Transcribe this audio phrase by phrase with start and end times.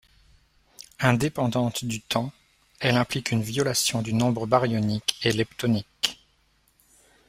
[0.99, 2.31] Indépendante du temps,
[2.79, 6.25] elle implique une violation du nombre baryonique et leptonique.